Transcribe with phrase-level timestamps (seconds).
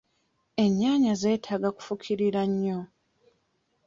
[0.63, 2.79] Ennyaanya zeetaaga kufukirira nnyo.